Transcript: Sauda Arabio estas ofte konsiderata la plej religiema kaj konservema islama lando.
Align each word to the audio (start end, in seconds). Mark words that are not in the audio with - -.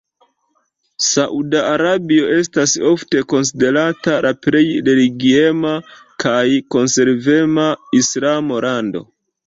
Sauda 1.07 1.59
Arabio 1.73 2.31
estas 2.37 2.73
ofte 2.93 3.23
konsiderata 3.35 4.17
la 4.29 4.33
plej 4.49 4.65
religiema 4.91 5.77
kaj 6.27 6.43
konservema 6.77 7.71
islama 8.05 8.65
lando. 8.71 9.09